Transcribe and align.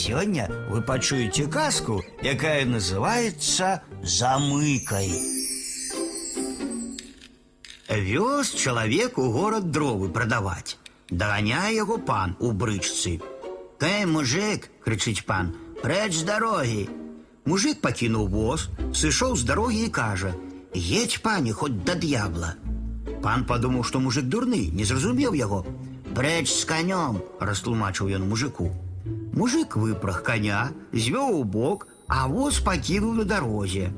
Сёння 0.00 0.47
вы 0.69 0.81
пачуеце 0.81 1.47
казку, 1.47 2.01
якая 2.23 2.65
называется 2.65 3.81
«Замыкай». 4.01 5.11
Вёз 7.89 8.51
чалавек 8.51 9.17
у 9.17 9.29
горад 9.31 9.69
дровы 9.69 10.07
прадаваць. 10.07 10.77
Даганяе 11.09 11.75
яго 11.75 11.97
пан 11.97 12.37
у 12.39 12.53
брычцы. 12.53 13.19
«Эй, 13.81 14.05
мужик!» – 14.05 14.85
крычыць 14.85 15.25
пан. 15.25 15.51
«Прэч 15.83 16.13
з 16.13 16.23
дарогі!» 16.23 16.87
Мужик 17.43 17.81
пакінуў 17.81 18.27
воз, 18.29 18.69
сышоў 18.93 19.35
з 19.35 19.43
дарогі 19.43 19.85
і 19.85 19.89
кажа: « 19.89 20.73
Едь, 20.73 21.19
пане, 21.21 21.51
хоць 21.51 21.83
да 21.83 21.95
д'ябла. 21.95 22.55
Пан 23.21 23.43
падумаў, 23.43 23.83
што 23.83 23.99
мужик 23.99 24.23
дурны, 24.23 24.71
не 24.71 24.85
зразумеў 24.85 25.33
яго. 25.35 25.65
Прэч 26.15 26.47
з 26.47 26.63
канём, 26.63 27.19
растлумачыў 27.41 28.07
ён 28.15 28.29
мужику. 28.29 28.71
Мужик 29.32 29.76
выпраг 29.76 30.22
коня, 30.22 30.70
звёў 30.92 31.40
у 31.40 31.44
бок, 31.44 31.86
а 32.08 32.26
воз 32.28 32.60
пакінуў 32.60 33.12
на 33.20 33.24
дарозе. 33.24 33.90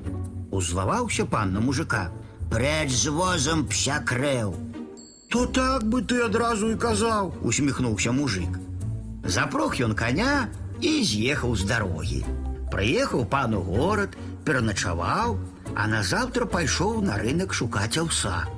Узлаваўся 0.50 1.26
пан 1.26 1.52
на 1.52 1.60
мужика. 1.60 2.10
Прэч 2.50 2.88
з 2.90 3.12
возам 3.12 3.66
пся 3.68 4.00
крэў. 4.00 4.56
То 5.28 5.44
так 5.46 5.84
бы 5.84 6.00
ты 6.00 6.24
адразу 6.24 6.70
і 6.72 6.76
казаў, 6.80 7.34
усміхнуўся 7.44 8.12
мужик. 8.12 8.56
Запрог 9.24 9.76
ён 9.84 9.92
коня 9.94 10.48
і 10.80 11.04
з'ехаў 11.04 11.52
з 11.56 11.68
дарогі. 11.68 12.24
Прыехаў 12.72 13.28
пан 13.28 13.54
у 13.54 13.60
горад, 13.60 14.16
пераначаваў, 14.44 15.36
а 15.76 15.86
назаўтра 15.86 16.48
пайшоў 16.48 17.02
на 17.04 17.20
рынок 17.20 17.52
шукаць 17.52 18.00
аўса. 18.00 18.48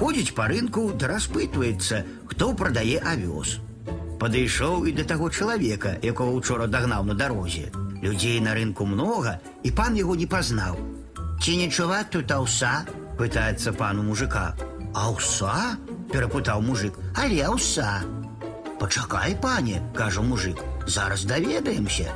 Ходзіць 0.00 0.36
па 0.36 0.48
рынку 0.52 0.92
да 0.92 1.08
распытваецца, 1.16 2.04
хто 2.28 2.52
прадае 2.52 3.00
авёс. 3.00 3.58
Падышоў 4.20 4.86
і 4.86 4.92
да 4.92 5.04
таго 5.04 5.30
чалавека, 5.30 5.96
якога 6.02 6.36
учора 6.36 6.66
дагнаў 6.66 7.04
на 7.04 7.14
дарозе. 7.14 7.70
Людзей 8.02 8.40
на 8.40 8.54
рынку 8.54 8.86
многа, 8.86 9.40
і 9.62 9.70
пан 9.70 9.96
яго 9.96 10.16
не 10.16 10.26
пазнаў. 10.26 10.76
Ці 11.40 11.56
не 11.56 11.68
чуваць 11.68 12.10
тут 12.12 12.32
аўса? 12.32 12.84
пытаецца 13.20 13.72
пан 13.76 14.00
у 14.00 14.02
мужика. 14.02 14.56
Аўса? 14.94 15.76
перапытаў 16.12 16.60
мужик. 16.60 16.96
Але 17.14 17.44
аўса. 17.46 18.02
Пачакай, 18.80 19.36
пане, 19.36 19.82
кажа 19.94 20.22
мужик, 20.22 20.64
зараз 20.86 21.24
даведаемся. 21.24 22.12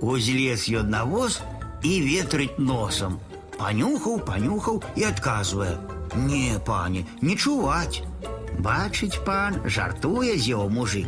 Узлез 0.00 0.68
ён 0.68 0.90
на 0.90 1.04
воз 1.04 1.40
і 1.82 2.02
ветрыць 2.02 2.58
носам. 2.58 3.18
Панюхаў, 3.58 4.20
панюхаў 4.22 4.82
і 4.96 5.04
адказвае: « 5.04 6.14
Не, 6.14 6.58
пане, 6.66 7.06
не 7.20 7.34
чуваць. 7.36 8.02
Бачыць 8.58 9.18
пан, 9.26 9.58
жартуе 9.66 10.38
з 10.38 10.54
яго 10.54 10.68
мужик. 10.68 11.06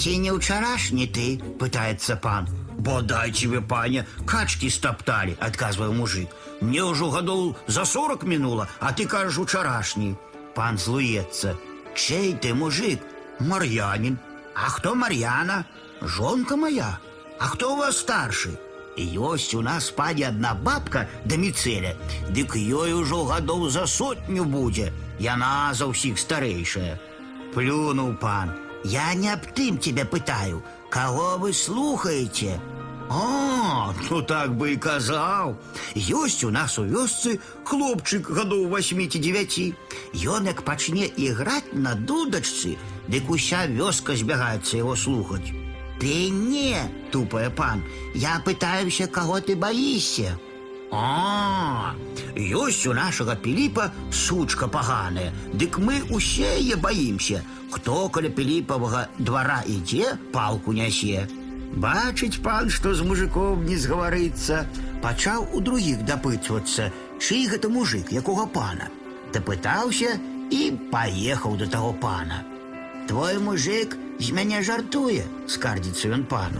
Ці 0.00 0.18
не 0.18 0.32
ўчарашні 0.32 1.06
ты, 1.06 1.40
пытаецца 1.60 2.16
пан. 2.16 2.48
Бодай 2.78 3.32
тебе, 3.32 3.60
пане, 3.60 4.06
качки 4.24 4.70
стоптали, 4.70 5.36
адказвае 5.40 5.90
мужик. 5.92 6.30
Мне 6.60 6.84
ўжо 6.84 7.10
гадоў 7.10 7.56
за 7.66 7.84
сорок 7.84 8.24
мінула, 8.24 8.68
а 8.80 8.92
ты 8.92 9.06
кажаш 9.06 9.38
учарашні. 9.38 10.16
Пан 10.54 10.78
злуецца. 10.78 11.56
Чей 11.94 12.32
ты 12.34 12.54
мужик? 12.54 13.00
Мар'янин. 13.40 14.18
А 14.54 14.68
хто 14.68 14.94
Мар'яна? 14.94 15.64
Жонка 16.00 16.56
моя. 16.56 16.98
А 17.38 17.44
хто 17.44 17.74
у 17.74 17.76
вас 17.76 17.98
старшы? 17.98 18.56
Ёсць 19.00 19.54
у 19.54 19.62
нас 19.62 19.90
пані 19.90 20.24
адна 20.28 20.52
бабка 20.54 21.06
да 21.24 21.36
міцэля, 21.36 21.94
дык 22.28 22.56
ёй 22.56 22.92
ужо 22.92 23.24
гадоў 23.24 23.70
за 23.70 23.86
сотню 23.86 24.44
будзе. 24.44 24.92
Яна 25.18 25.72
за 25.72 25.88
ўсіх 25.88 26.18
старэйшая. 26.18 26.98
Плюнуў 27.54 28.16
пан. 28.20 28.52
Я 28.84 29.12
не 29.14 29.28
аб 29.28 29.46
тым 29.54 29.78
тебя 29.78 30.04
пытаю, 30.04 30.62
каго 30.90 31.36
вы 31.38 31.52
слухаеце? 31.52 32.60
А, 33.12 33.92
ну 34.08 34.22
так 34.22 34.54
бы 34.54 34.70
і 34.72 34.76
казаў. 34.76 35.58
Ёсць 35.98 36.46
у 36.46 36.50
нас 36.54 36.78
у 36.78 36.84
вёсцы 36.86 37.40
хлопчык 37.66 38.30
гадоў 38.30 38.70
8 38.70 39.10
ці 39.10 39.18
9. 39.18 39.74
Ён 40.14 40.46
як 40.46 40.62
пачне 40.62 41.10
іграць 41.18 41.74
на 41.74 41.94
дудачцы, 41.94 42.78
дык 43.10 43.26
уся 43.28 43.66
вёска 43.66 44.14
збягаецца 44.14 44.78
яго 44.78 44.94
слухаць. 44.94 45.50
Ты 45.98 46.30
не, 46.30 46.78
тупая 47.10 47.50
пан, 47.50 47.82
я 48.14 48.40
пытаюся, 48.46 49.06
каго 49.06 49.40
ты 49.40 49.56
баішся. 49.56 50.38
А, 50.90 51.94
ёсць 52.34 52.86
у 52.90 52.94
нашага 52.94 53.36
Піліпа 53.36 53.90
сучка 54.10 54.66
паганая, 54.66 55.30
дык 55.54 55.78
мы 55.78 56.02
усе 56.10 56.58
яе 56.58 56.76
баімся. 56.76 57.42
Хто 57.70 58.08
каля 58.08 58.28
Піліпавага 58.28 59.06
двара 59.18 59.62
ідзе, 59.66 60.18
палку 60.32 60.74
нясе. 60.74 61.28
Бачыць 61.70 62.42
пан, 62.42 62.70
што 62.70 62.94
з 62.98 63.06
мужиком 63.06 63.62
не 63.64 63.78
згаварыцца, 63.78 64.66
пачаў 65.02 65.46
у 65.54 65.60
другіх 65.62 66.02
дапытвацца, 66.02 66.90
чый 67.22 67.46
гэта 67.46 67.70
мужик, 67.70 68.10
якога 68.10 68.50
пана. 68.50 68.90
Дапытаўся 69.30 70.18
і 70.50 70.74
паехаў 70.90 71.54
да 71.62 71.70
таго 71.70 71.94
пана. 71.94 72.42
Твой 73.06 73.38
мужик 73.38 73.94
з 74.18 74.34
мяне 74.34 74.62
жартуе, 74.66 75.22
скардзіцца 75.46 76.10
ён 76.18 76.26
пану. 76.26 76.58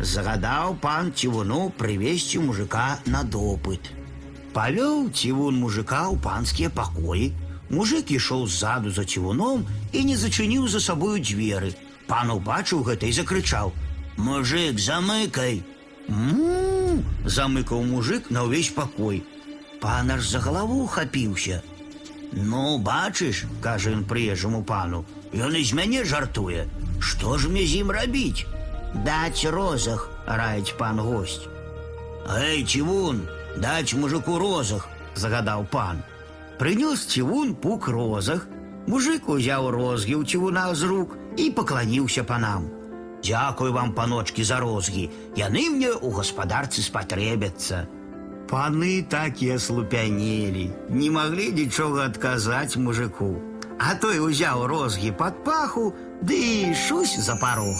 Загадаў 0.00 0.76
пан 0.82 1.12
цівуну 1.12 1.70
прывесці 1.78 2.38
мужика 2.44 2.98
на 3.06 3.24
допыт. 3.24 3.90
Павёў 4.54 5.10
цівун 5.10 5.58
мужика 5.58 6.06
ў 6.08 6.16
панскія 6.22 6.70
пакоі. 6.70 7.32
Мужик 7.70 8.10
ішоў 8.10 8.46
ззаду 8.46 8.90
за 8.90 9.04
цівуном 9.04 9.66
і 9.92 10.04
не 10.04 10.16
зачыніў 10.16 10.68
за 10.68 10.80
сабою 10.80 11.18
дзверы. 11.18 11.74
Пан 12.06 12.30
убачыў 12.30 12.86
гэта 12.86 13.06
і 13.06 13.12
закрычаў: « 13.12 14.16
Мужик, 14.16 14.78
замыкай! 14.78 15.62
Му! 16.08 17.04
замыкаў 17.24 17.82
мужик 17.84 18.30
на 18.30 18.44
ўвесь 18.46 18.72
пакой. 18.74 19.22
Пан 19.80 20.10
аж 20.10 20.28
за 20.28 20.40
галаву 20.40 20.86
хапіўся. 20.86 21.62
Ну, 22.32 22.78
бачыш, 22.78 23.44
кажа 23.62 23.92
ён 23.96 24.04
прыезжаму 24.04 24.62
пану, 24.64 25.04
ён 25.32 25.56
і 25.56 25.64
з 25.64 25.72
мяне 25.72 26.04
жартуе. 26.04 26.66
Што 27.00 27.38
ж 27.38 27.48
мне 27.48 27.64
з 27.64 27.84
ім 27.84 27.90
рабіць? 27.90 28.44
Даць 28.94 29.44
розах, 29.44 30.08
раіць 30.26 30.74
пан 30.78 31.00
госць. 31.00 31.48
Эй, 32.28 32.64
цівун, 32.64 33.28
даць 33.56 33.94
мужику 33.94 34.38
розах, 34.38 34.88
загадаў 35.14 35.66
пан. 35.70 36.02
Прынёс 36.58 37.06
цівун 37.06 37.54
пук 37.54 37.88
розах, 37.88 38.48
мужик 38.86 39.28
узяў 39.28 39.70
розгі 39.70 40.14
ў 40.16 40.24
цівуна 40.24 40.74
з 40.74 40.82
рук 40.82 41.16
і 41.36 41.50
пакланіўся 41.50 42.24
панам. 42.24 42.68
Дзякуй 43.22 43.70
вам, 43.70 43.92
паночкі, 43.92 44.44
за 44.44 44.60
розгі, 44.60 45.10
яны 45.36 45.68
мне 45.70 45.90
ў 45.90 46.08
гаспадарцы 46.14 46.82
спатрэбяцца. 46.82 47.86
Паны 48.48 49.04
так 49.04 49.42
і 49.42 49.50
аслупянелі, 49.60 50.70
не 50.88 51.10
маглі 51.10 51.52
нічога 51.52 52.06
адказаць 52.08 52.80
мужику. 52.80 53.36
А 53.78 53.94
той 53.94 54.18
узяў 54.18 54.66
розгі 54.66 55.12
пад 55.12 55.44
паху, 55.44 55.92
ды 56.22 56.34
і 56.34 56.74
шусь 56.74 57.18
за 57.18 57.36
парог. 57.36 57.76